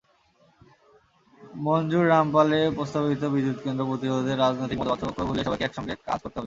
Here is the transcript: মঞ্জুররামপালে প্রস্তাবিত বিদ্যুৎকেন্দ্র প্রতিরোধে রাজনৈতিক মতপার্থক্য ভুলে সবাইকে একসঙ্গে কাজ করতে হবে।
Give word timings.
মঞ্জুররামপালে 1.63 2.59
প্রস্তাবিত 2.75 3.23
বিদ্যুৎকেন্দ্র 3.33 3.87
প্রতিরোধে 3.89 4.33
রাজনৈতিক 4.35 4.77
মতপার্থক্য 4.79 5.19
ভুলে 5.27 5.41
সবাইকে 5.45 5.65
একসঙ্গে 5.65 5.93
কাজ 5.99 6.19
করতে 6.19 6.27
হবে। 6.27 6.39